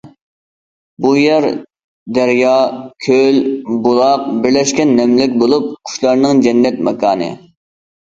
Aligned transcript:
بۇ 1.05 1.11
يەر 1.23 1.45
دەريا، 2.17 2.55
كۆل، 3.09 3.39
بۇلاق 3.85 4.27
بىرلەشكەن 4.41 4.97
نەملىك 5.03 5.39
بولۇپ، 5.45 5.71
قۇشلارنىڭ 5.79 6.47
جەننەت 6.51 6.87
ماكانى. 6.93 7.35